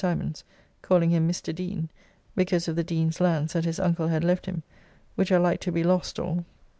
Symons, 0.03 0.43
calling 0.81 1.11
him 1.11 1.29
Mr. 1.29 1.53
Dean, 1.53 1.87
because 2.35 2.67
of 2.67 2.75
the 2.75 2.83
Dean's 2.83 3.21
lands 3.21 3.53
that 3.53 3.65
his 3.65 3.79
uncle 3.79 4.07
had 4.07 4.23
left 4.23 4.47
him, 4.47 4.63
which 5.13 5.31
are 5.31 5.37
like 5.37 5.59
to 5.59 5.71
be 5.71 5.83
lost 5.83 6.17
all. 6.17 6.43